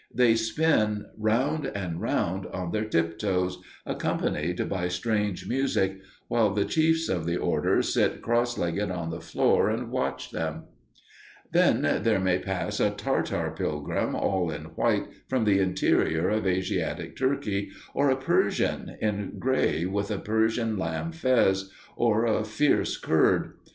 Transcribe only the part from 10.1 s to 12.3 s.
them. Then there